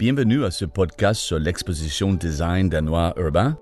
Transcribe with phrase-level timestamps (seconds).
[0.00, 3.58] Bienvenue à ce podcast sur l'exposition design danois urbain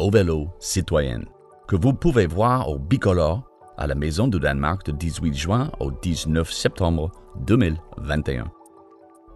[0.00, 1.20] au vélo citoyen
[1.68, 5.92] que vous pouvez voir au Bicolore à la Maison du Danemark du 18 juin au
[5.92, 7.12] 19 septembre
[7.46, 8.50] 2021.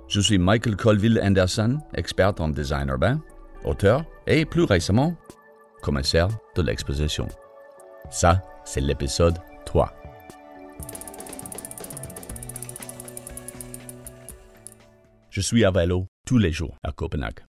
[0.09, 3.23] Je suis Michael Colville Anderson, expert en design urbain,
[3.64, 5.14] auteur et plus récemment,
[5.82, 7.28] commissaire de l'exposition.
[8.10, 9.95] Ça, c'est l'épisode 3.
[15.30, 17.41] Je suis à vélo tous les jours à Copenhague.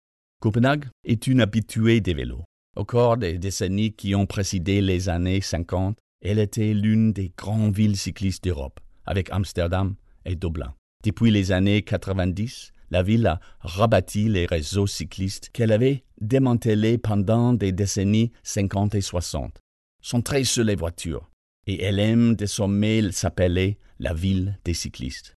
[0.42, 2.44] Copenhague est une habituée des vélos.
[2.76, 7.76] Au cours des décennies qui ont précédé les années 50, elle était l'une des grandes
[7.76, 9.94] villes cyclistes d'Europe, avec Amsterdam
[10.26, 10.74] et Dublin.
[11.04, 17.54] Depuis les années 90, la ville a rebâti les réseaux cyclistes qu'elle avait démantelés pendant
[17.54, 19.60] des décennies 50 et 60.
[20.02, 21.30] Centrée sur les voitures,
[21.68, 25.36] et elle aime désormais s'appeler la ville des cyclistes.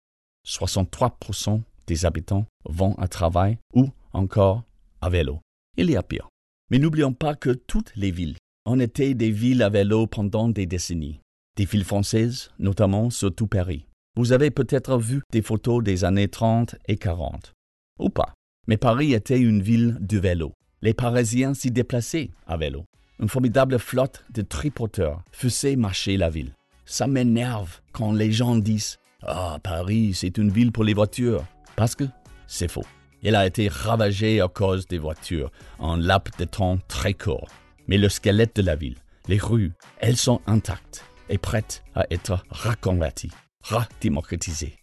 [0.48, 4.64] 63% des habitants vont à travail ou encore
[5.02, 5.40] à vélo.
[5.78, 6.30] Il y a pire.
[6.70, 10.66] Mais n'oublions pas que toutes les villes ont été des villes à vélo pendant des
[10.66, 11.20] décennies.
[11.58, 13.86] Des villes françaises, notamment surtout Paris.
[14.16, 17.54] Vous avez peut-être vu des photos des années 30 et 40.
[18.00, 18.34] Ou pas.
[18.68, 20.54] Mais Paris était une ville de vélo.
[20.82, 22.86] Les Parisiens s'y déplaçaient à vélo.
[23.20, 26.54] Une formidable flotte de tripoteurs faisait marcher la ville.
[26.86, 31.46] Ça m'énerve quand les gens disent Ah, Paris, c'est une ville pour les voitures.
[31.76, 32.06] Parce que
[32.48, 32.86] c'est faux.
[33.24, 37.48] Elle a été ravagée à cause des voitures en laps de temps très court.
[37.88, 42.44] Mais le squelette de la ville, les rues, elles sont intactes et prêtes à être
[42.50, 43.32] reconverties,
[43.64, 44.78] redémocratisées.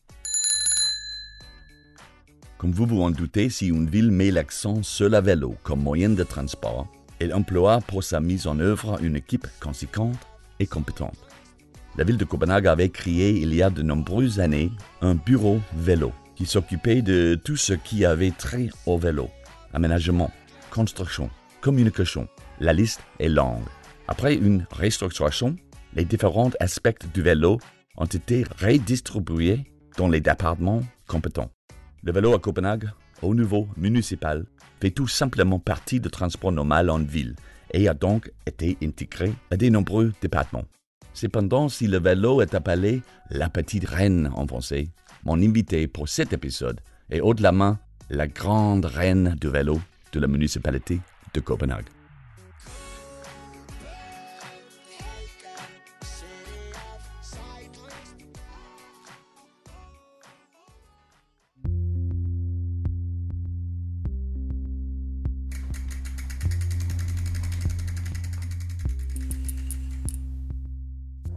[2.57, 6.11] Comme vous vous en doutez, si une ville met l'accent sur la vélo comme moyen
[6.11, 10.19] de transport, elle emploie pour sa mise en œuvre une équipe conséquente
[10.59, 11.19] et compétente.
[11.97, 16.13] La ville de Copenhague avait créé il y a de nombreuses années un bureau vélo
[16.41, 19.29] qui s'occupait de tout ce qui avait trait au vélo,
[19.75, 20.31] aménagement,
[20.71, 21.29] construction,
[21.61, 22.29] communication.
[22.61, 23.61] La liste est longue.
[24.09, 25.55] Après une restructuration,
[25.95, 27.59] les différents aspects du vélo
[27.99, 29.67] ont été redistribués
[29.99, 31.51] dans les départements compétents.
[32.03, 32.89] Le vélo à Copenhague,
[33.21, 34.47] au niveau municipal,
[34.81, 37.37] fait tout simplement partie du transport normal en ville
[37.75, 40.65] et a donc été intégré à de nombreux départements.
[41.13, 44.89] Cependant, si le vélo est appelé la petite reine en français,
[45.25, 49.81] mon invité pour cet épisode est au-delà main la grande reine du vélo
[50.13, 51.01] de la municipalité
[51.35, 51.87] de Copenhague.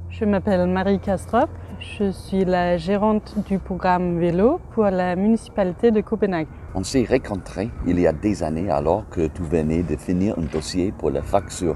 [0.10, 1.50] Je m'appelle Marie Castrop.
[2.00, 6.48] Je suis la gérante du programme vélo pour la municipalité de Copenhague.
[6.74, 10.42] On s'est rencontrés il y a des années alors que tu venais de finir un
[10.52, 11.76] dossier pour la fac sur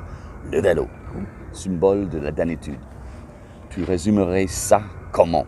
[0.51, 0.87] le vélo,
[1.51, 2.79] symbole de la danitude.
[3.69, 5.45] Tu résumerais ça comment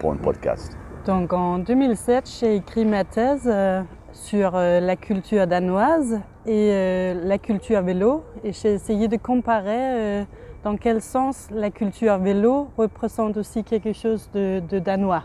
[0.00, 0.76] pour un podcast?
[1.06, 7.14] Donc en 2007, j'ai écrit ma thèse euh, sur euh, la culture danoise et euh,
[7.24, 10.26] la culture vélo et j'ai essayé de comparer
[10.68, 15.22] dans quel sens la culture vélo représente aussi quelque chose de, danois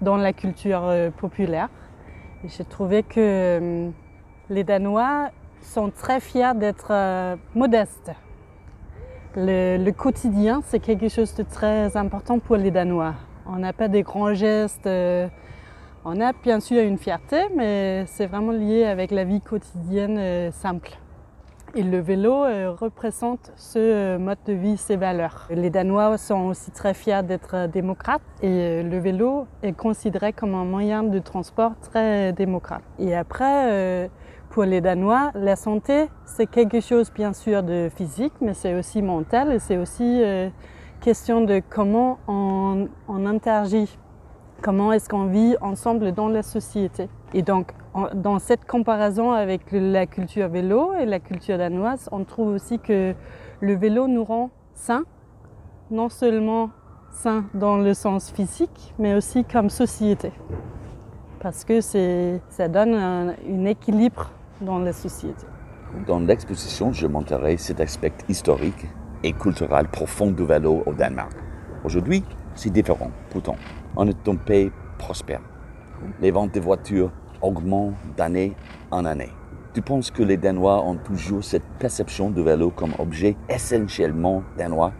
[0.00, 1.68] dans la culture euh, populaire?
[2.44, 3.90] J'ai trouvé que euh,
[4.48, 5.30] les Danois
[5.60, 8.12] sont très fiers d'être euh, modestes.
[9.34, 13.14] Le, quotidien, c'est quelque chose de très important pour les Danois.
[13.46, 14.88] On n'a pas des grands gestes.
[16.04, 20.92] on a bien sûr une fierté, mais c'est vraiment lié avec la vie quotidienne simple.
[21.76, 25.46] Et le vélo euh, représente ce euh, mode de vie, ces valeurs.
[25.50, 30.54] Les Danois sont aussi très fiers d'être euh, démocrates et le vélo est considéré comme
[30.54, 32.82] un moyen de transport très démocrate.
[32.98, 34.10] Et après,
[34.48, 39.02] pour les Danois, la santé, c'est quelque chose bien sûr de physique, mais c'est aussi
[39.02, 40.22] mental et c'est aussi
[41.00, 43.96] question de comment on, on interagit,
[44.62, 47.08] comment est-ce qu'on vit ensemble dans la société.
[47.34, 47.74] Et donc,
[48.14, 53.14] dans cette comparaison avec la culture vélo et la culture danoise, on trouve aussi que
[53.60, 55.04] le vélo nous rend sains,
[55.90, 56.70] non seulement
[57.10, 60.32] sains dans le sens physique, mais aussi comme société.
[61.40, 65.46] Parce que ça donne un, équilibre dans la société.
[66.06, 68.86] Dans l'exposition, je montrerai cet aspect historique
[69.24, 71.32] et culturel profond du vélo au Danemark.
[71.82, 72.22] Aujourd'hui,
[72.54, 73.10] c'est différent.
[73.30, 73.56] Pourtant,
[73.96, 75.40] on est un pays prospère.
[76.20, 77.10] Les ventes de voitures
[77.42, 78.54] augmente d'année
[78.90, 79.30] en année.
[79.72, 84.92] Tu penses que les Danois ont toujours cette perception du vélo comme objet essentiellement danois?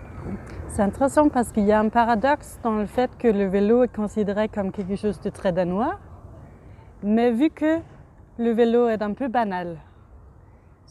[0.69, 3.93] C'est intéressant parce qu'il y a un paradoxe dans le fait que le vélo est
[3.95, 5.99] considéré comme quelque chose de très danois,
[7.03, 7.79] mais vu que
[8.39, 9.79] le vélo est un peu banal.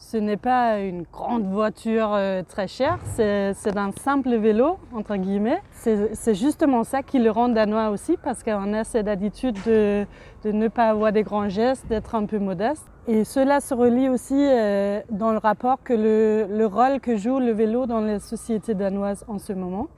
[0.02, 5.60] Ce n'est pas une grande voiture euh, très chère, c'est un simple vélo, entre guillemets.
[5.72, 10.06] C'est justement ça qui le rend danois aussi, parce qu'on a cette attitude de,
[10.44, 12.82] ne pas avoir des grands gestes, d'être un peu modeste.
[13.08, 17.52] Et cela se relie aussi euh, dans le rapport que le, rôle que joue le
[17.52, 19.88] vélo dans les sociétés danoises en ce moment.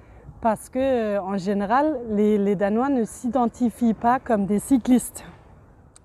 [0.40, 5.24] Parce que, euh, en général, les Danois ne s'identifient pas comme des cyclistes.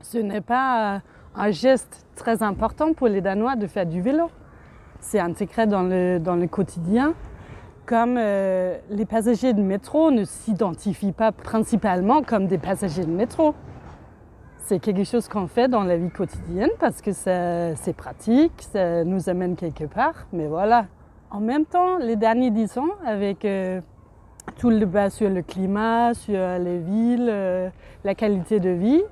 [0.02, 1.02] Ce n'est pas
[1.38, 4.30] un geste très important pour les Danois de faire du vélo.
[5.00, 7.14] C'est intégré dans le, dans le quotidien.
[7.86, 13.54] Comme euh, les passagers de métro ne s'identifient pas principalement comme des passagers de métro.
[14.58, 19.30] C'est quelque chose qu'on fait dans la vie quotidienne parce que c'est pratique, ça nous
[19.30, 20.88] amène quelque part, mais voilà.
[21.32, 23.80] En même temps, les derniers dix ans, avec euh,
[24.58, 27.70] tout le débat sur le climat, sur les villes, euh,
[28.04, 29.04] la qualité de vie,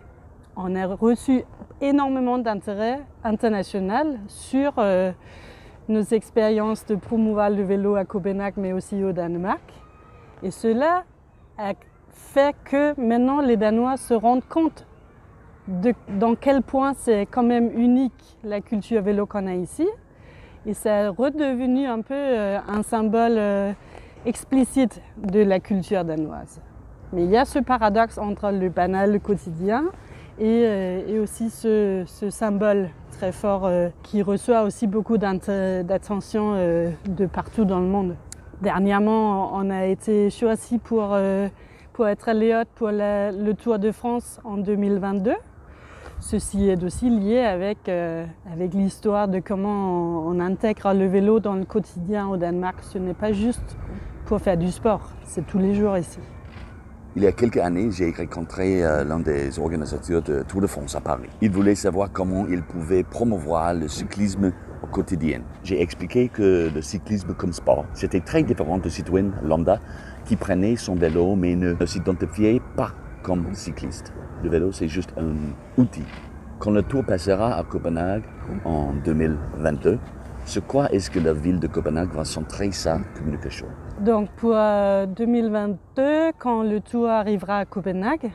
[0.57, 1.43] on a reçu
[1.81, 5.11] énormément d'intérêt international sur euh,
[5.87, 9.61] nos expériences de promouvoir le vélo à Copenhague, mais aussi au Danemark.
[10.43, 11.03] Et cela
[11.57, 11.73] a
[12.09, 14.85] fait que maintenant les Danois se rendent compte
[15.67, 19.87] de dans quel point c'est quand même unique la culture vélo qu'on a ici.
[20.65, 23.71] Et c'est redevenu un peu euh, un symbole euh,
[24.25, 26.59] explicite de la culture danoise.
[27.13, 29.85] Mais il y a ce paradoxe entre le banal, le quotidien,
[30.41, 37.25] euh, et, aussi ce, symbole très fort euh, qui reçoit aussi beaucoup d'attention euh, de
[37.25, 38.15] partout dans le monde.
[38.61, 41.17] Dernièrement, on a été choisi pour,
[41.91, 45.33] pour être léote pour le Tour de France en 2022.
[46.21, 51.65] Ceci est aussi lié avec, avec l'histoire de comment on intègre le vélo dans le
[51.65, 52.77] quotidien au Danemark.
[52.81, 53.77] Ce n'est pas juste
[54.25, 56.19] pour faire du sport, c'est tous les jours ici.
[57.17, 60.95] Il y a quelques années, j'ai rencontré euh, l'un des organisateurs de Tour de France
[60.95, 61.29] à Paris.
[61.39, 64.51] Il voulait savoir comment il pouvait promouvoir le cyclisme
[64.83, 65.39] au quotidien.
[65.63, 69.79] J'ai expliqué que le cyclisme comme sport, c'était très différent de citoyen lambda
[70.25, 72.91] qui prenait son vélo mais ne s'identifiait pas
[73.23, 74.11] comme cycliste.
[74.43, 75.35] Le vélo, c'est juste un
[75.81, 76.03] outil.
[76.59, 78.23] Quand le tour passera à Copenhague
[78.65, 79.99] en 2022,
[80.45, 83.67] sur quoi est-ce que la ville de Copenhague va centrer sa communication?
[83.99, 88.31] Donc pour 2022, euh, quand le tour arrivera à Copenhague,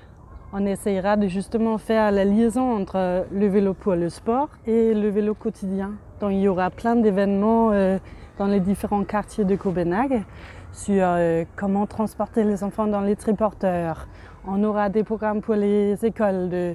[0.53, 5.09] on essayera de justement faire la liaison entre le vélo pour le sport et le
[5.09, 5.93] vélo quotidien.
[6.21, 7.99] Donc il y aura plein d'événements euh,
[8.39, 10.25] dans les différents quartiers de Copenhague
[10.73, 14.09] sur euh, comment transporter les enfants dans les triporteurs.
[14.47, 16.75] On aura des programmes pour les écoles de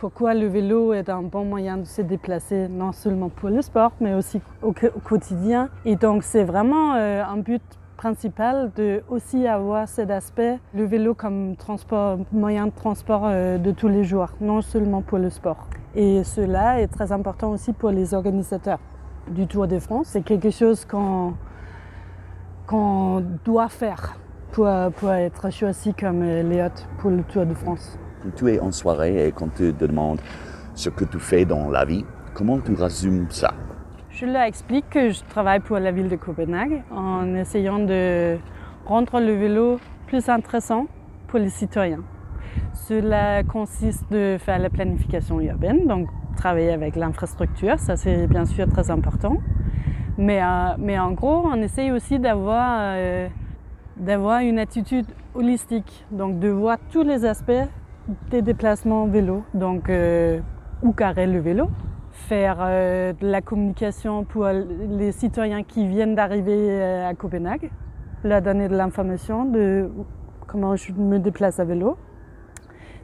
[0.00, 3.92] pourquoi le vélo est un bon moyen de se déplacer, non seulement pour le sport,
[4.00, 5.68] mais aussi au, quotidien.
[5.84, 7.62] Et donc c'est vraiment un but
[7.98, 11.54] principal de aussi avoir cet aspect, le vélo comme
[12.32, 15.66] moyen de transport euh, de tous les jours, non seulement pour le sport.
[15.94, 18.78] Et cela est très important aussi pour les organisateurs
[19.28, 20.06] du Tour de France.
[20.12, 21.34] C'est quelque chose qu'on
[23.44, 24.16] doit faire
[24.52, 27.98] pour, être choisi comme euh, léote pour le Tour de France.
[28.36, 30.20] Tu es en soirée et quand te demandes
[30.74, 33.54] ce que tu fais dans la vie, comment tu résumes ça?
[34.10, 38.36] Je leur explique que je travaille pour la ville de Copenhague en essayant de
[38.86, 40.86] rendre le vélo plus intéressant
[41.28, 42.02] pour les citoyens.
[42.74, 48.68] Cela consiste de faire la planification urbaine, donc travailler avec l'infrastructure, ça c'est bien sûr
[48.68, 49.36] très important.
[50.18, 53.28] Mais, euh, en gros, on essaye aussi euh,
[53.96, 57.68] d'avoir une attitude holistique, donc de voir tous les aspects
[58.30, 60.40] des déplacements vélo, donc euh,
[60.82, 61.68] où carrer le vélo,
[62.12, 67.70] faire euh, de la communication pour les citoyens qui viennent d'arriver euh, à Copenhague,
[68.24, 69.90] leur donner de l'information de
[70.46, 71.96] comment je me déplace à vélo.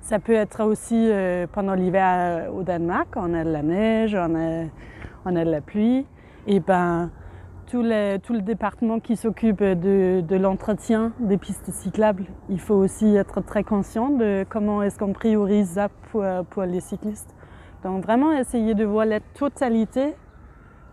[0.00, 4.35] Ça peut être aussi euh, pendant l'hiver au Danemark, on a de la neige, on
[4.35, 4.65] a,
[5.25, 6.07] on a de la pluie.
[6.47, 7.11] Et ben,
[7.67, 13.65] tout, le département qui s'occupe de, l'entretien des pistes cyclables, il faut aussi être très
[13.65, 17.35] conscient de comment est-ce qu'on priorise ça pour, les cyclistes.
[17.83, 20.15] Donc vraiment essayer de voir la totalité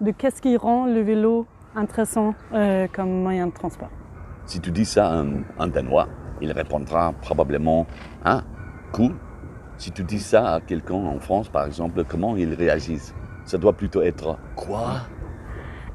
[0.01, 3.89] de qu'est-ce qui rend le vélo intéressant euh, comme moyen de transport.
[4.45, 5.23] Si tu dis ça à
[5.59, 6.07] un, Danois,
[6.41, 7.87] il répondra probablement
[8.25, 8.41] Ah,
[8.91, 9.13] cool.
[9.77, 13.15] Si tu dis ça à quelqu'un en France, par exemple, comment il réagissent
[13.45, 15.01] Ça doit plutôt être Quoi?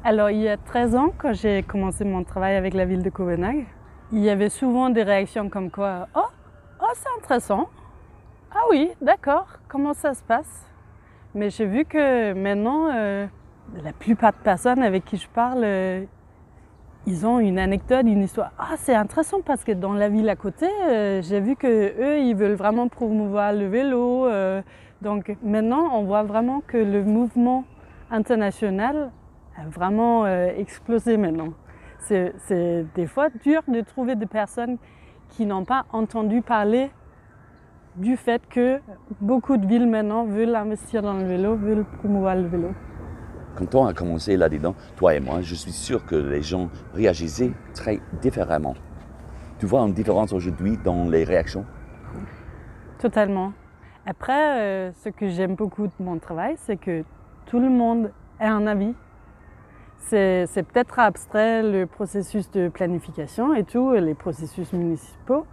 [0.09, 3.11] Alors, il y a 13 ans, quand j'ai commencé mon travail avec la ville de
[3.11, 3.67] Copenhague,
[4.11, 6.23] il y avait souvent des réactions comme quoi Oh,
[6.81, 7.69] oh c'est intéressant.
[8.51, 9.45] Ah oui, d'accord.
[9.67, 10.67] Comment ça se passe?
[11.35, 13.27] Mais j'ai vu que maintenant, euh,
[13.83, 16.03] la plupart de personnes avec qui je parle, euh,
[17.05, 18.51] ils ont une anecdote, une histoire.
[18.57, 22.17] Ah, c'est intéressant parce que dans la ville à côté, euh, j'ai vu que eux,
[22.17, 24.27] ils veulent vraiment promouvoir le vélo,
[25.03, 27.63] Donc maintenant, on voit vraiment que le mouvement
[28.09, 29.11] international
[29.59, 31.53] a vraiment euh, explosé maintenant.
[31.99, 34.77] C'est des fois dur de trouver des personnes
[35.29, 36.89] qui n'ont pas entendu parler
[37.95, 38.79] du fait que
[39.19, 42.69] beaucoup de villes maintenant veulent investir dans le vélo, veulent promouvoir le vélo.
[43.55, 47.51] Quand on a commencé là-dedans, toi et moi, je suis sûr que les gens réagissaient
[47.73, 48.75] très différemment.
[49.59, 51.65] Tu vois une différence aujourd'hui dans les réactions?
[52.99, 53.51] Totalement.
[54.05, 57.03] Après, euh, ce que j'aime beaucoup de mon travail, c'est que
[57.47, 58.95] tout le monde a un avis.
[59.99, 65.45] C'est peut-être abstrait le processus de planification et tout, les processus municipaux,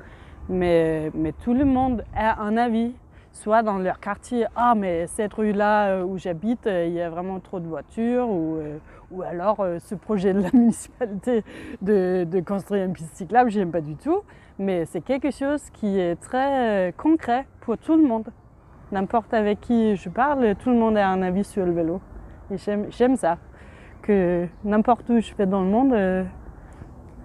[0.48, 1.10] mais,
[1.42, 2.94] tout le monde a un avis
[3.32, 7.10] soit dans leur quartier, ah mais cette rue-là euh, où j'habite, euh, il y a
[7.10, 8.78] vraiment trop de voitures, ou, euh,
[9.10, 11.44] ou alors ce projet de la municipalité
[11.82, 14.22] de, construire une piste cyclable, j'aime pas du tout,
[14.58, 18.28] mais c'est quelque chose qui est très concret pour tout le monde.
[18.90, 22.00] N'importe avec qui je parle, tout le monde a un avis sur le vélo.
[22.50, 22.56] Et
[22.90, 23.36] j'aime ça,
[24.06, 26.26] que n'importe où je vais dans le monde,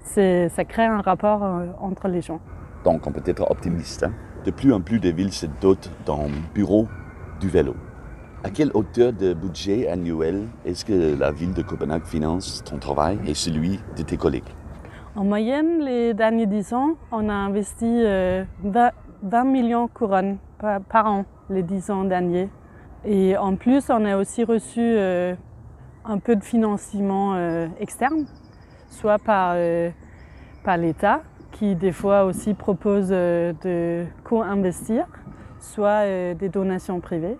[0.04, 1.44] ça crée un rapport
[1.80, 2.40] entre les gens.
[2.84, 4.04] Donc on peut être optimiste.
[4.04, 4.14] Hein?
[4.46, 6.88] De plus en plus de villes se dotent d'un bureau
[7.40, 7.76] du vélo.
[8.44, 13.20] À quelle hauteur de budget annuel est-ce que la ville de Copenhague finance ton travail
[13.28, 14.50] et celui de tes collègues?
[15.16, 21.06] En moyenne, les derniers 10 ans, on a investi 20, euh, millions de couronnes par,
[21.06, 22.50] an les 10 ans derniers.
[23.06, 25.36] Et en plus, on a aussi reçu euh,
[26.06, 28.26] un peu de financement euh, externe,
[28.90, 29.56] soit par,
[30.64, 35.06] par l'État, qui des fois aussi propose euh, de co-investir,
[35.60, 37.38] soit euh, des donations privées.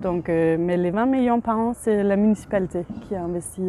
[0.00, 3.62] Donc, euh, mais les 20 millions par an, c'est la municipalité qui a investi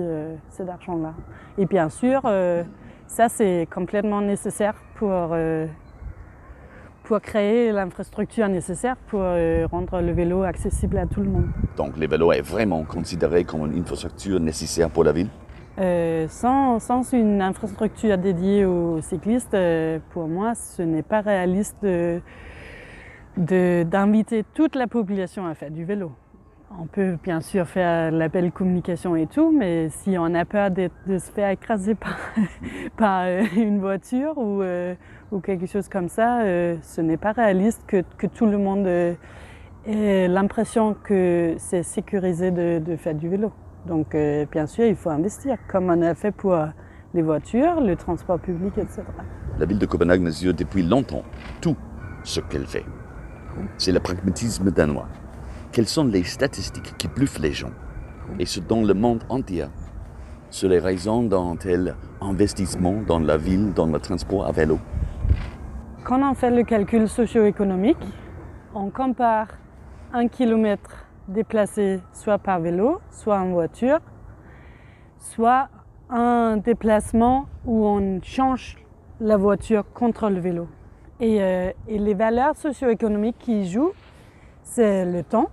[0.50, 1.14] cet argent-là.
[1.58, 2.22] Et bien sûr,
[3.08, 5.36] ça c'est complètement nécessaire pour,
[7.10, 9.24] pour créer l'infrastructure nécessaire pour
[9.72, 11.48] rendre le vélo accessible à tout le monde.
[11.76, 15.30] Donc le vélo est vraiment considéré comme une infrastructure nécessaire pour la ville?
[15.80, 21.84] Euh, sans, une infrastructure dédiée aux cyclistes, euh, pour moi, ce n'est pas réaliste
[23.38, 26.12] d'inviter toute la population à faire du vélo.
[26.80, 30.70] On peut bien sûr faire la belle communication et tout, mais si on a peur
[30.70, 32.20] de, se faire écraser par,
[33.24, 34.62] euh, une voiture ou,
[35.44, 41.56] quelque chose comme ça, ce n'est pas réaliste que, tout le monde ait l'impression que
[41.58, 43.52] c'est sécurisé de faire du vélo.
[43.86, 46.56] Donc, euh, bien sûr, il faut investir, comme on a fait pour
[47.14, 49.04] les voitures, le transport public, etc.
[49.58, 51.24] La ville de Copenhague mesure depuis longtemps
[51.62, 51.76] tout
[52.24, 52.86] ce qu'elle fait.
[53.78, 55.08] C'est le pragmatisme danois.
[55.72, 57.72] Quelles sont les statistiques qui bluffent les gens
[58.38, 59.66] Et ce dans le monde entier?
[60.50, 64.80] Sur les raisons d'un tel investissement dans la ville, dans le transport à vélo
[66.10, 68.04] Quand on fait le calcul socio-économique,
[68.74, 69.50] on compare
[70.12, 74.00] un kilomètre déplacer soit par vélo, soit en voiture,
[75.20, 75.70] soit
[76.10, 78.84] un déplacement où on change
[79.20, 80.68] la voiture contre le vélo.
[81.20, 83.94] Et, euh, les valeurs socio-économiques qui jouent,
[84.64, 85.52] c'est le temps.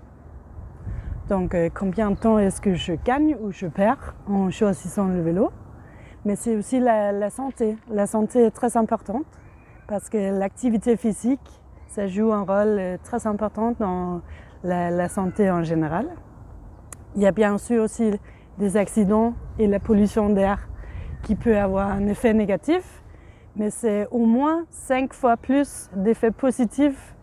[1.29, 5.21] Donc euh, combien de temps est-ce que je gagne ou je perds en choisissant le
[5.21, 5.51] vélo?
[6.25, 7.77] Mais c'est aussi la, santé.
[7.91, 9.27] La santé est très importante
[9.89, 11.41] parce que l'activité physique,
[11.89, 14.21] ça joue un rôle euh, très important dans
[14.65, 16.09] la, santé en général.
[17.15, 18.13] Il y a bien sûr aussi
[18.59, 20.69] des accidents et la pollution d'air
[21.23, 23.03] qui peut avoir un effet négatif,
[23.55, 27.15] mais c'est au moins cinq fois plus d'effets positifs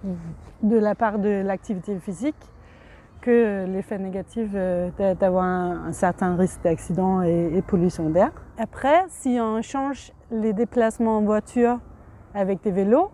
[0.62, 2.36] de la part de l'activité physique
[3.22, 4.89] que l'effet négatif euh,
[5.20, 8.32] d'avoir un, certain risque d'accident et, et, pollution d'air.
[8.58, 11.79] Après, si on change les déplacements en voiture
[12.34, 13.10] avec des vélos,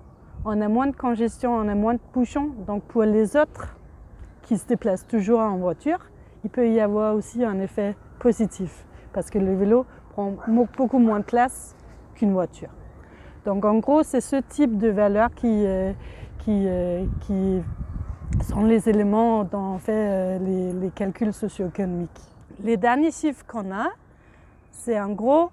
[0.46, 2.52] on a moins de congestion, on a moins de bouchons.
[2.66, 3.76] Donc pour les autres
[4.44, 6.00] qui se déplacent toujours en voiture,
[6.44, 10.34] il peut y avoir aussi un effet positif parce que le vélo prend
[10.78, 11.76] beaucoup moins de place
[12.16, 12.70] qu'une voiture.
[13.46, 15.92] Donc en gros, c'est ce type de valeurs qui, euh,
[16.40, 17.62] qui, euh, qui
[18.44, 22.22] sont les éléments dont on fait euh, les, les calculs socio-économiques.
[22.62, 23.88] Les derniers chiffres qu'on a,
[24.72, 25.50] c'est en gros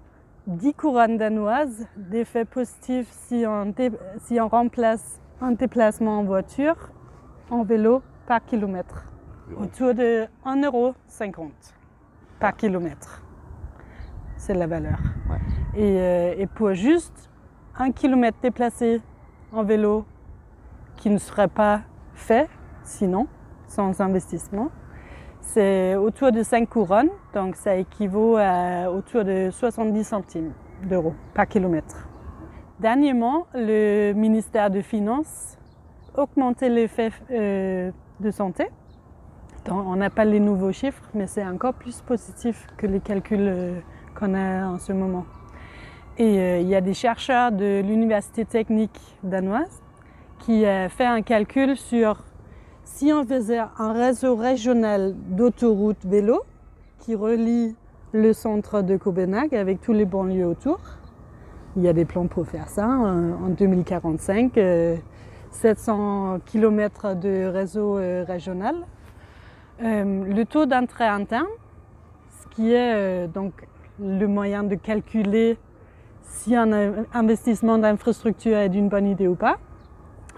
[0.47, 3.73] 10 couronnes danoises d'effet positif si on,
[4.19, 6.89] si on remplace un déplacement en voiture
[7.49, 9.11] en vélo par kilomètre,
[9.57, 10.95] autour de 1,50 euro
[12.39, 13.23] par kilomètre.
[14.37, 14.97] C'est la valeur.
[15.77, 17.29] Euh, et, pour juste
[17.77, 19.01] un kilomètre déplacé
[19.51, 20.05] en vélo
[20.95, 21.81] qui ne serait pas
[22.13, 22.49] fait
[22.83, 23.27] sinon,
[23.67, 24.69] sans investissement,
[25.53, 31.47] c'est autour de 5 couronnes, donc ça équivaut à autour de 70 centimes d'euros par
[31.47, 32.07] kilomètre.
[32.79, 35.57] Dernièrement, le ministère des Finances
[36.15, 38.67] augmenté l'effet euh, de santé
[39.69, 43.79] on n'a pas les nouveaux chiffres, mais c'est encore plus positif que les calculs euh,
[44.17, 45.25] qu'on a en ce moment.
[46.17, 49.81] Et euh, il y a des chercheurs de l'Université technique danoise
[50.39, 52.23] qui ont fait un calcul sur
[52.87, 56.41] si on faisait un réseau régional d'autoroutes vélo
[56.99, 57.75] qui relie
[58.13, 60.79] le centre de Copenhague avec tous les banlieues autour.
[61.75, 62.87] Il y a des plans pour faire ça.
[62.87, 64.57] En 2045,
[65.51, 68.75] 700 km de réseau euh, régional.
[69.83, 71.45] Euh, le taux d'entrée interne,
[72.41, 73.53] ce qui est euh, donc
[73.99, 75.57] le moyen de calculer
[76.23, 76.71] si un
[77.13, 79.57] investissement d'infrastructure est d'une bonne idée ou pas,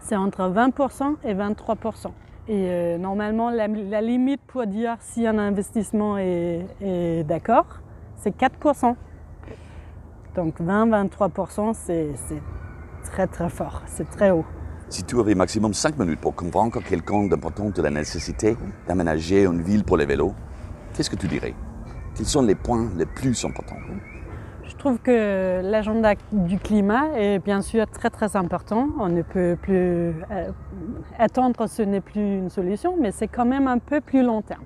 [0.01, 2.11] c'est entre 20% et 23%.
[2.49, 3.67] Et normalement, la,
[4.01, 7.67] limite pour dire si un investissement est, d'accord,
[8.15, 8.95] c'est 4%.
[10.35, 12.15] Donc 20-23%, c'est
[13.03, 14.45] très très fort, c'est très haut.
[14.89, 19.61] Si tu avais maximum 5 minutes pour convaincre quelqu'un d'important de la nécessité d'aménager une
[19.61, 20.33] ville pour les vélos,
[20.95, 21.53] qu'est-ce que tu dirais?
[22.15, 23.77] Quels sont les points les plus importants?
[24.79, 28.87] Trouve que l'agenda du climat est bien sûr très très important.
[28.99, 29.75] On ne peut plus
[30.31, 30.51] euh,
[31.17, 34.63] attendre, ce n'est plus une solution, mais c'est quand même un peu plus long terme.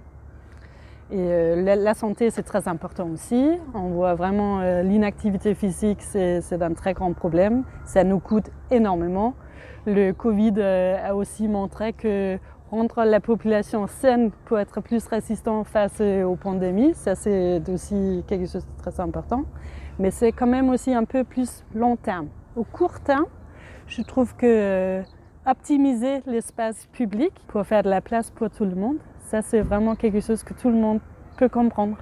[1.11, 3.49] Et euh, la, santé, c'est très important aussi.
[3.73, 7.63] On voit vraiment euh, l'inactivité physique, c'est un très grand problème.
[7.83, 9.33] Ça nous coûte énormément
[9.85, 12.37] le Covid a aussi montré que
[12.73, 18.47] rendre la population saine pour être plus résistant face aux pandémies, ça c'est aussi quelque
[18.47, 19.43] chose de très important.
[19.99, 22.29] Mais c'est quand même aussi un peu plus long terme.
[22.55, 23.27] Au court terme,
[23.85, 25.03] je trouve que euh,
[25.45, 29.95] optimiser l'espace public pour faire de la place pour tout le monde, ça c'est vraiment
[29.95, 30.99] quelque chose que tout le monde
[31.37, 31.97] peut comprendre.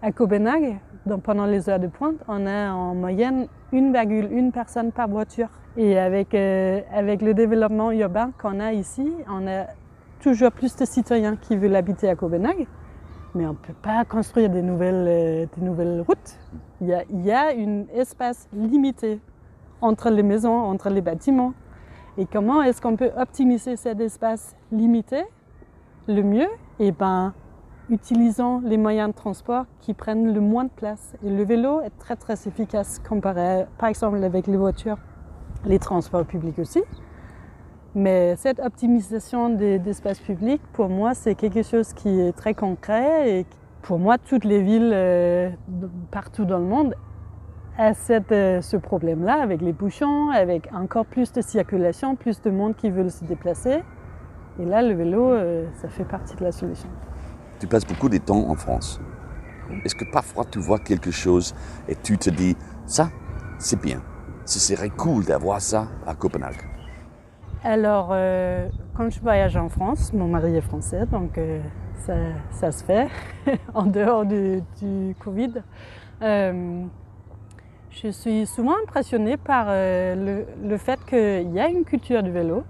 [0.00, 0.78] À Copenhague,
[1.22, 5.48] pendant les heures de pointe, on a en moyenne 1,1 personne par voiture.
[5.76, 9.66] Et avec, euh, avec le développement urbain qu'on a ici, on a
[10.20, 12.66] toujours plus de citoyens qui veulent habiter à Copenhague.
[13.34, 16.36] Mais on ne peut pas construire des nouvelles, euh, des nouvelles routes.
[16.80, 19.20] Il y, a, y a un espace limité
[19.80, 21.52] entre les maisons, entre les bâtiments.
[22.18, 25.22] Et comment est-ce qu'on peut optimiser cet espace limité
[26.08, 26.48] le mieux?
[26.80, 27.32] Eh ben,
[27.90, 31.14] utilisant les moyens de transport qui prennent le moins de place.
[31.24, 34.98] Et le vélo est très très efficace comparé par exemple avec les voitures,
[35.66, 36.82] les transports publics aussi.
[37.94, 43.38] Mais cette optimisation des, espaces publics, pour moi, c'est quelque chose qui est très concret
[43.38, 43.46] et
[43.82, 45.50] pour moi, toutes les villes euh,
[46.12, 46.94] partout dans le monde
[47.78, 52.50] ont cette, euh, ce problème-là avec les bouchons, avec encore plus de circulation, plus de
[52.50, 53.82] monde qui veulent se déplacer.
[54.60, 56.88] Et là, le vélo, euh, ça fait partie de la solution.
[57.60, 58.98] Tu passes beaucoup de temps en France.
[59.84, 61.54] Est-ce que parfois tu vois quelque chose
[61.88, 63.10] et tu te dis, ça,
[63.58, 64.00] c'est bien.
[64.46, 66.56] Ce serait cool d'avoir ça à Copenhague
[67.62, 71.60] Alors, euh, quand je voyage en France, mon mari est français, donc euh,
[72.50, 73.08] ça, se fait
[73.74, 74.62] en dehors du,
[75.20, 75.62] Covid.
[76.22, 76.82] Euh,
[77.90, 82.64] je suis souvent impressionnée par le, le, fait qu'il y a une culture du vélo.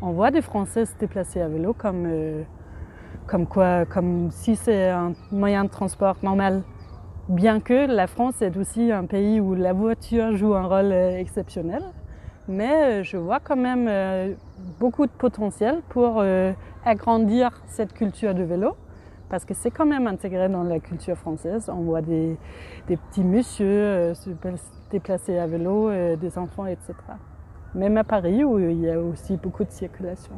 [0.00, 2.06] On voit des Français se déplacer à vélo comme
[3.26, 6.62] comme quoi, comme si c'est un moyen de transport normal.
[7.28, 11.18] Bien que la France est aussi un pays où la voiture joue un rôle euh,
[11.18, 11.82] exceptionnel,
[12.48, 14.34] mais euh, je vois quand même euh,
[14.80, 16.22] beaucoup de potentiel pour
[16.84, 18.76] agrandir cette culture de vélo,
[19.30, 21.70] parce que c'est quand même intégré dans la culture française.
[21.72, 22.36] On voit des,
[22.88, 24.30] des petits messieurs se
[24.90, 26.92] déplacer à vélo, des enfants, etc.
[27.74, 30.34] Même à Paris, où il y a aussi beaucoup de circulation.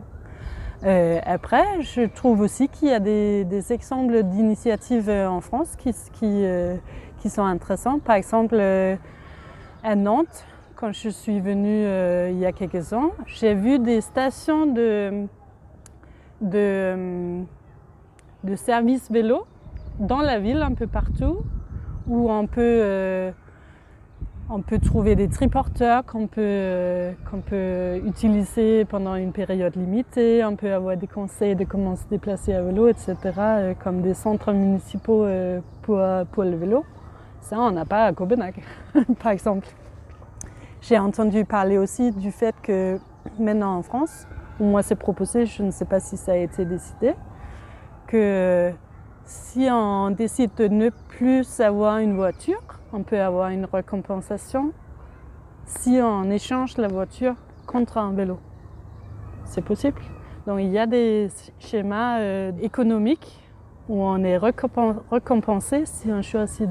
[0.84, 5.94] Euh, après, je trouve aussi qu'il y a des, exemples d'initiatives euh, en France qui,
[6.22, 6.76] euh,
[7.26, 7.98] sont intéressants.
[8.00, 8.60] Par exemple,
[9.82, 10.44] à Nantes,
[10.76, 11.86] quand je suis venue
[12.30, 15.26] il y a quelques ans, j'ai vu des stations de,
[16.42, 17.42] de,
[18.44, 19.46] de services vélo
[19.98, 21.38] dans la ville, un peu partout,
[22.06, 23.32] où on peut
[24.50, 27.12] on peut trouver des triporteurs qu'on peut,
[27.46, 30.44] peut utiliser pendant une période limitée.
[30.44, 34.14] On peut avoir des conseils de comment se déplacer à vélo, etc., euh, comme des
[34.14, 36.00] centres municipaux euh, pour,
[36.32, 36.84] pour le vélo.
[37.40, 38.62] Ça, on n'a pas à Copenhague,
[39.22, 39.66] par exemple.
[40.80, 42.98] J'ai entendu parler aussi du fait que
[43.38, 44.26] maintenant en France,
[44.60, 47.14] où moi c'est proposé, je ne sais pas si ça a été décidé,
[48.06, 48.70] que
[49.24, 52.62] si on décide de ne plus avoir une voiture,
[52.94, 54.72] on peut avoir une récompensation
[55.66, 57.34] si on échange la voiture
[57.66, 58.38] contre un vélo.
[59.44, 60.00] C'est possible.
[60.46, 61.28] Donc il y a des
[61.58, 63.40] schémas euh, économiques
[63.88, 66.70] où on est récompensé si on choisit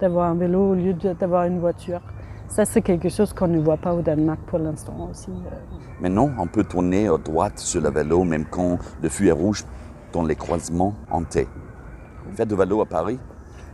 [0.00, 2.00] d'avoir un vélo au lieu d'avoir une voiture.
[2.48, 5.30] Ça, c'est quelque chose qu'on ne voit pas au Danemark pour l'instant aussi.
[6.00, 9.64] Maintenant, on peut tourner à droite sur le vélo même quand le feu est rouge
[10.12, 11.46] dans les croisements hantés.
[12.34, 13.20] Faire du vélo à Paris,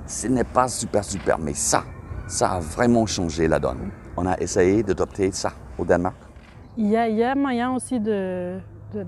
[0.07, 1.85] ce n'est pas super super, mais ça,
[2.27, 3.91] ça a vraiment changé la donne.
[4.17, 6.17] On a essayé d'adopter ça au Danemark.
[6.79, 8.59] Il y a, il y a moyen aussi de,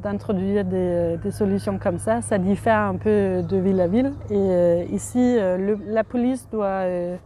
[0.03, 2.21] d'introduire des, des solutions comme ça.
[2.23, 4.13] Ça diffère un peu de ville à ville.
[4.31, 7.17] Et euh, ici, euh, la police doit, euh,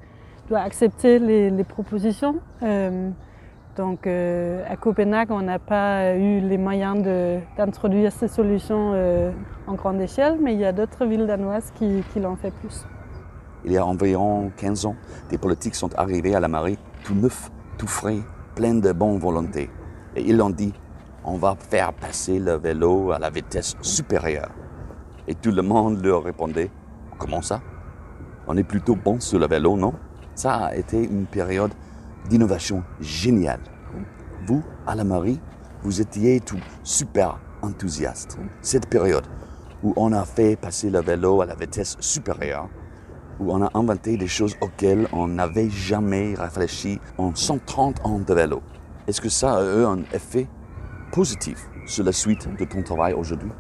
[0.49, 2.37] doit accepter les, les propositions.
[2.63, 3.11] Euh,
[3.77, 7.03] donc euh, à Copenhague, on n'a pas eu les moyens
[7.57, 9.31] d'introduire ces solutions euh,
[9.67, 12.85] en grande échelle, mais il y a d'autres villes danoises qui, qui l'ont fait plus.
[13.65, 14.97] Il y a environ 15 ans,
[15.31, 18.19] des politiques sont arrivés à la mairie tout neufs, tout frais,
[18.55, 19.71] pleins de bonne volonté.
[20.17, 20.73] Et ils ont dit,
[21.25, 24.51] on va faire passer le vélo à la vitesse supérieure.
[25.29, 26.71] Et tout le monde leur répondait,
[27.19, 27.61] comment ça?
[28.49, 29.95] On est plutôt bon sur le vélo, non?
[30.35, 31.73] Ça a été une période
[32.29, 33.61] d'innovation géniale.
[34.47, 35.41] Vous, à la mairie,
[35.83, 38.39] vous étiez tout super enthousiaste.
[38.61, 39.27] Cette période
[39.85, 42.69] où on a fait passer le vélo à la vitesse supérieure,
[43.43, 48.35] où on a inventé des choses auxquelles on n'avait jamais réfléchi en 130 ans de
[48.35, 48.63] vélo.
[49.09, 50.47] Est-ce que ça a eu un effet
[51.11, 53.51] positif sur la suite de ton travail aujourd'hui?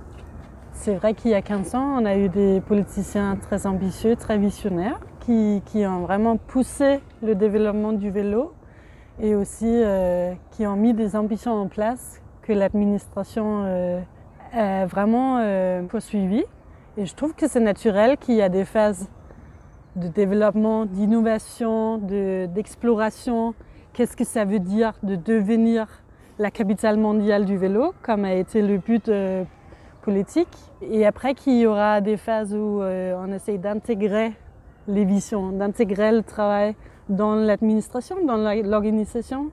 [0.73, 4.38] C'est vrai qu'il y a 15 ans, on a eu des politiciens très ambitieux, très
[4.38, 8.53] visionnaires, qui, qui ont vraiment poussé le développement du vélo
[9.21, 14.01] et aussi euh, qui ont mis des ambitions en place que l'administration euh,
[14.53, 16.45] a vraiment euh, poursuivi.
[16.97, 19.09] Et je trouve que c'est naturel qu'il y a des phases
[19.96, 23.55] de développement, d'innovation, de- d'exploration.
[23.92, 25.87] Qu'est-ce que ça veut dire de devenir
[26.38, 29.44] la capitale mondiale du vélo, comme a été le but euh,
[30.02, 30.48] politique?
[30.81, 34.33] Et après qu'il y aura des phases où euh, on essaye d'intégrer
[34.88, 36.74] les visions, d'intégrer le travail
[37.09, 39.50] dans l'administration, dans l'organisation,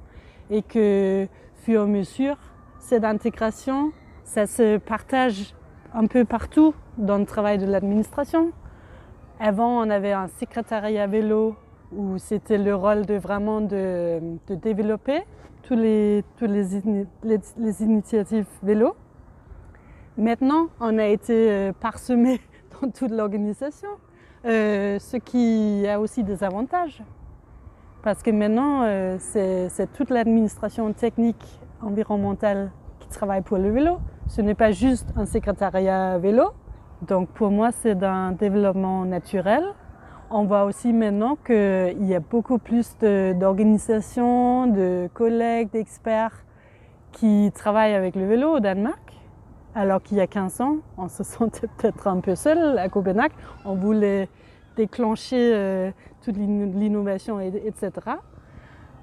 [0.49, 2.37] et que, fur et à mesure,
[2.79, 3.91] cette intégration,
[4.23, 5.53] ça se partage
[5.93, 8.51] un peu partout dans le travail de l'administration.
[9.39, 11.55] Avant, on avait un secrétariat vélo
[11.95, 15.23] où c'était le rôle de vraiment de, développer
[15.63, 18.95] tous les, tous les, ini- les- les initiatives vélo.
[20.17, 22.41] Maintenant, on a été euh, parsemé
[22.81, 23.89] dans toute l'organisation,
[24.45, 27.01] euh, ce qui a aussi des avantages.
[28.03, 33.99] Parce que maintenant, euh, c'est toute l'administration technique environnementale qui travaille pour le vélo.
[34.27, 36.51] Ce n'est pas juste un secrétariat vélo.
[37.01, 39.63] Donc pour moi, c'est un développement naturel.
[40.31, 46.43] On voit aussi maintenant qu'il y a beaucoup plus d'organisations, de, collègues, d'experts
[47.11, 48.99] qui travaillent avec le vélo au Danemark.
[49.75, 53.31] Alors qu'il y a 15 ans, on se sentait peut-être un peu seul à Copenhague.
[53.65, 54.27] On voulait
[54.75, 57.91] déclencher euh, toute l'in- l'innovation, et- etc.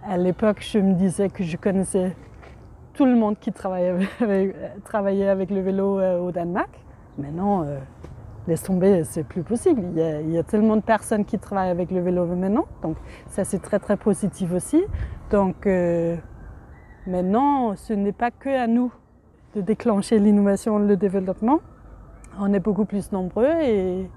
[0.08, 2.14] À l'époque, je me disais que je connaissais
[2.94, 4.54] tout le monde qui travaillait avec,
[5.28, 6.70] avec le vélo euh, au Danemark.
[7.18, 7.78] Maintenant, euh,
[8.46, 9.82] laisse tomber, c'est plus possible.
[9.96, 12.66] Il y, a, tellement de personnes qui travaillent avec le vélo maintenant.
[12.82, 12.96] Donc,
[13.28, 14.82] ça, c'est très, très positif aussi.
[15.30, 16.16] Donc, euh,
[17.06, 18.92] maintenant, ce n'est pas que à nous
[19.54, 21.60] de déclencher l'innovation, le développement.
[22.38, 24.08] On est beaucoup plus nombreux et,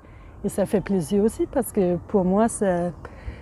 [0.48, 2.92] ça fait plaisir aussi parce que pour moi, ça,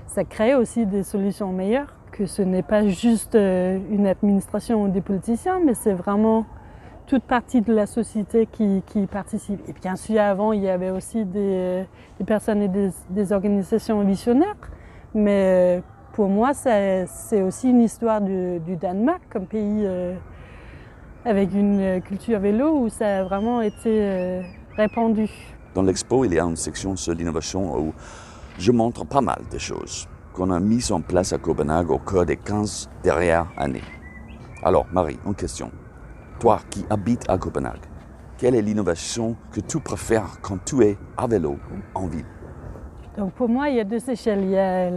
[0.08, 1.94] ça crée aussi des solutions meilleures.
[2.12, 6.46] Que ce n'est pas juste euh, une administration ou des politiciens, mais c'est vraiment
[7.08, 9.62] toute partie de la société qui, qui participe.
[9.68, 11.86] Et bien sûr, avant, il y avait aussi des,
[12.26, 14.56] personnes et des, organisations visionnaires.
[15.16, 15.82] Mais euh,
[16.14, 20.16] pour moi, c'est aussi une histoire du, Danemark comme pays euh,
[21.24, 24.44] avec une euh, culture vélo où ça a vraiment été
[24.76, 25.30] répandu.
[25.74, 27.94] Dans l'expo, il y a une section sur l'innovation où
[28.60, 32.26] je montre pas mal de choses qu'on a mises en place à Copenhague au cours
[32.26, 33.82] des 15 dernières années.
[34.62, 35.72] Alors, Marie, une question.
[36.40, 37.82] Toi qui habites à Copenhague,
[38.38, 41.58] quelle est l'innovation que tu préfères quand tu es à vélo
[41.96, 42.26] en ville?
[43.18, 44.44] Donc pour moi, il y a deux échelles.
[44.44, 44.92] Il y a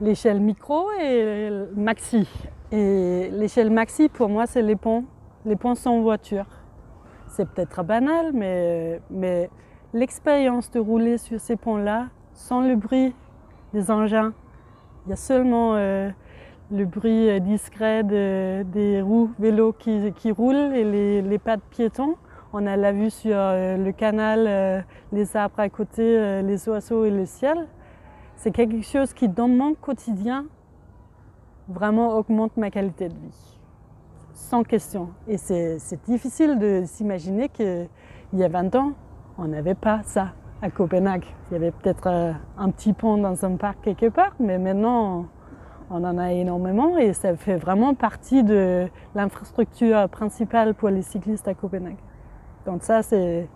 [0.00, 2.26] l'échelle micro et maxi.
[2.72, 5.04] Et l'échelle maxi, pour moi, c'est les ponts.
[5.44, 6.46] Les ponts sans voiture.
[7.28, 9.50] C'est peut-être banal, mais, mais
[9.92, 13.14] l'expérience de rouler sur ces ponts-là, sans le bruit
[13.74, 14.32] des engins,
[15.04, 16.10] il y a seulement euh,
[16.70, 21.62] le bruit euh, discret de- des roues vélos qui, roulent et les, les pas de
[21.70, 22.16] piétons.
[22.52, 24.80] On a la vue sur euh, le canal, euh,
[25.12, 27.66] les arbres à côté, les oiseaux et le ciel.
[28.36, 30.46] C'est quelque chose qui, dans mon quotidien,
[31.68, 33.58] vraiment augmente ma qualité de vie.
[34.32, 35.10] Sans question.
[35.28, 37.88] Et c'est difficile de s'imaginer qu'il
[38.32, 38.92] y a 20 ans,
[39.38, 40.28] on n'avait pas ça
[40.62, 41.24] à Copenhague.
[41.50, 42.06] Il y avait peut-être
[42.58, 45.26] un petit pont dans un parc quelque part, mais maintenant,
[45.90, 51.48] on en a énormément et ça fait vraiment partie de l'infrastructure principale pour les cyclistes
[51.48, 51.98] à Copenhague.
[52.64, 53.48] Donc ça, c'est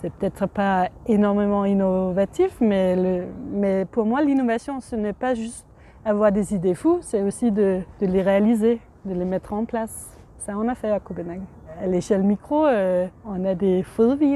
[0.00, 5.66] peut-être pas énormément innovatif, mais, pour moi, l'innovation, ce n'est pas juste
[6.04, 10.16] avoir des idées fous, c'est aussi de, les réaliser, de les mettre en place.
[10.38, 11.42] Ça, on a fait à Copenhague.
[11.82, 13.84] À l'échelle micro, euh, on a des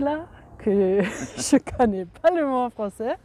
[0.00, 0.26] là
[0.58, 1.02] que
[1.36, 3.16] je connais pas le mot en français.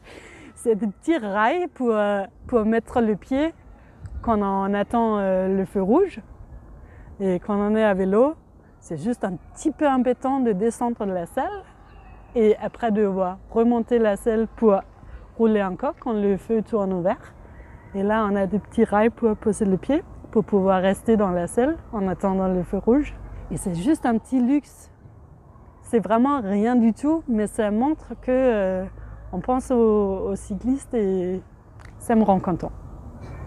[0.55, 3.53] C'est des petits rails pour, euh, pour mettre le pied
[4.21, 6.21] quand on attend euh, le feu rouge.
[7.19, 8.35] Et quand on est à vélo,
[8.79, 11.63] c'est juste un petit peu embêtant de descendre de la selle
[12.35, 14.79] et après devoir remonter la selle pour
[15.37, 17.33] rouler encore quand le feu tourne au vert.
[17.95, 21.31] Et là, on a des petits rails pour poser le pied, pour pouvoir rester dans
[21.31, 23.15] la selle en attendant le feu rouge.
[23.51, 24.91] Et c'est juste un petit luxe.
[25.81, 28.85] C'est vraiment rien du tout, mais ça montre que euh,
[29.31, 31.41] on pense aux, cyclistes et
[31.97, 32.71] ça me rend content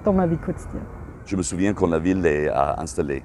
[0.05, 0.85] dans ma vie quotidienne.
[1.27, 3.23] Je me souviens quand la ville a installé.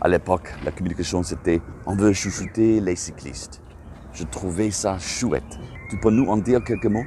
[0.00, 3.62] À l'époque, la communication c'était on veut chouchouter les cyclistes.
[4.12, 5.58] Je trouvais ça chouette.
[5.90, 7.04] Tu peux nous en dire quelques mots?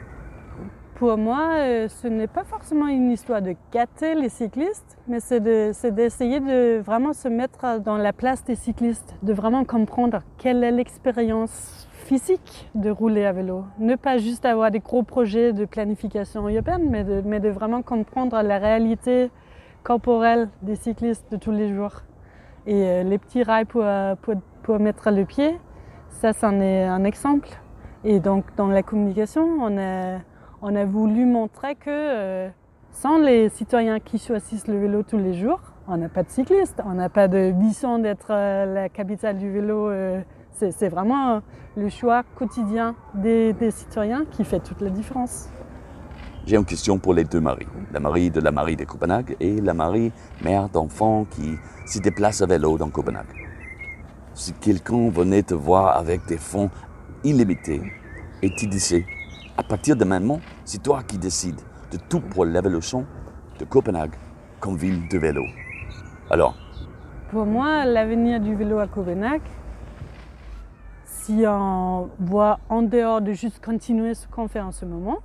[0.95, 5.41] Pour moi, euh, ce n'est pas forcément une histoire de gâter les cyclistes, mais c'est
[5.41, 10.71] d'essayer de, vraiment se mettre dans la place des cyclistes, de vraiment comprendre quelle est
[10.71, 13.63] l'expérience physique de rouler à vélo.
[13.79, 17.05] Ne pas juste avoir des gros projets de planification urbaine, mais
[17.39, 19.31] de, vraiment comprendre la réalité
[19.83, 22.01] corporelle des cyclistes de tous les jours.
[22.67, 23.85] Et euh, les petits rails pour,
[24.61, 25.57] pour, mettre le pied,
[26.09, 27.47] ça, c'en est un exemple.
[28.03, 32.49] Et donc, dans la communication, on a voulu montrer que euh,
[32.91, 36.81] sans les citoyens qui choisissent le vélo tous les jours, on n'a pas de cyclistes,
[36.85, 39.89] on n'a pas de vision d'être euh, la capitale du vélo.
[40.61, 41.41] Euh, c'est vraiment
[41.75, 45.49] le choix quotidien des, des, citoyens qui fait toute la différence.
[46.45, 47.67] J'ai une question pour les deux maris.
[47.93, 50.11] La Marie de la Marie de Copenhague et la Marie,
[50.43, 53.27] mère d'enfants qui se déplace à vélo dans Copenhague.
[54.33, 56.69] Si quelqu'un venait te voir avec des fonds
[57.23, 57.81] illimités
[58.41, 59.05] et tu disais
[59.57, 61.59] à partir de maintenant, c'est toi qui décides
[61.91, 63.05] de tout pour l'évolution
[63.59, 64.15] de Copenhague
[64.59, 65.43] comme ville de vélo.
[66.29, 66.55] Alors?
[67.29, 69.41] Pour moi, l'avenir du vélo à Copenhague,
[71.23, 75.19] si on voit en dehors de juste continuer ce qu'on fait en ce moment,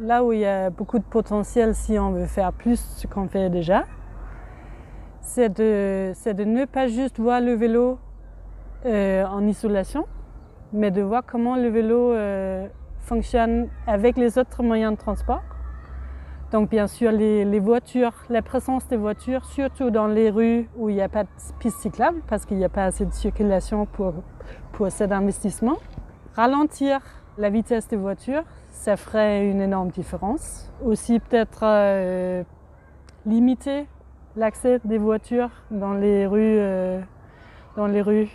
[0.00, 3.28] là où il y a beaucoup de potentiel si on veut faire plus ce qu'on
[3.28, 3.84] fait déjà,
[5.20, 7.98] c'est de, de, ne pas juste voir le vélo
[8.86, 10.06] euh, en isolation,
[10.72, 12.66] mais de voir comment le vélo euh,
[13.00, 15.42] fonctionne avec les autres moyens de transport.
[16.52, 20.96] Donc bien sûr les, voitures, la présence des voitures, surtout dans les rues où il
[20.96, 24.12] n'y a pas de piste cyclable parce qu'il n'y a pas assez de circulation pour,
[24.72, 25.78] pour cet investissement.
[26.36, 27.00] Ralentir
[27.38, 30.70] la vitesse des voitures, ça ferait une énorme différence.
[30.84, 32.44] Aussi peut-être euh,
[33.24, 33.86] limiter
[34.36, 37.00] l'accès des voitures dans les rues, euh,
[37.76, 38.28] dans les rues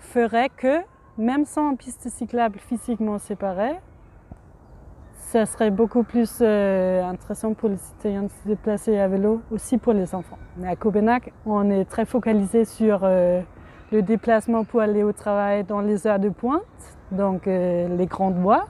[0.00, 0.78] ferait que
[1.16, 3.78] même sans piste cyclable physiquement séparée,
[5.32, 9.78] ça serait beaucoup plus euh, intéressant pour les citoyens de se déplacer à vélo, aussi
[9.78, 10.36] pour les enfants.
[10.58, 13.40] Mais à Copenhague, on est très focalisé sur euh,
[13.92, 16.60] le déplacement pour aller au travail dans les heures de pointe,
[17.12, 18.66] donc euh, les grandes voies.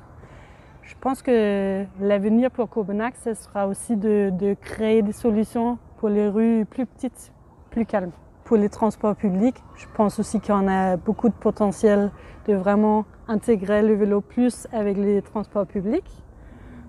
[0.83, 6.11] Je pense que l'avenir pour Copenhague, ce sera aussi de, de créer des solutions pour
[6.11, 7.33] les rues plus petites,
[7.71, 8.13] plus calmes.
[8.45, 12.13] Pour les transports publics, je pense aussi qu'on a beaucoup de potentiel
[12.47, 16.22] de vraiment intégrer le vélo plus avec les transports publics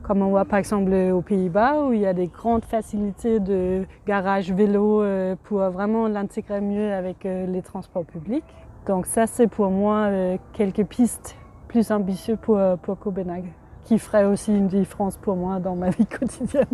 [0.04, 3.86] comme on voit par exemple aux Pays-Bas où il y a des grandes facilités de
[4.06, 8.44] garage vélo euh, pour vraiment l'intégrer mieux avec euh, les transports publics.
[8.86, 11.38] Donc ça c'est pour moi euh, quelques pistes
[11.70, 13.52] plus ambitieuses pour, pour Copenhague
[13.86, 16.68] qui ferait aussi une différence pour moi dans ma vie quotidienne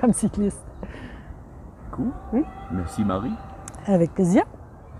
[0.00, 0.64] comme cycliste.
[1.90, 2.12] Cool.
[2.32, 2.40] Mmh.
[2.72, 3.32] Merci Marie.
[3.86, 4.44] Avec plaisir.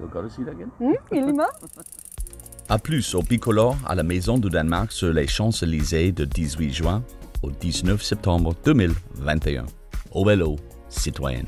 [0.01, 1.53] Mmh, il est mort.
[2.69, 7.03] A plus au Picolore à la Maison du Danemark sur les Champs-Élysées de 18 juin
[7.43, 9.67] au 19 septembre 2021.
[10.13, 10.57] Au vélo,
[10.89, 11.47] citoyenne.